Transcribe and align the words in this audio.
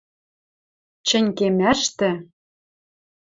чӹнь 1.07 1.31
кемӓштӹ 1.37 2.09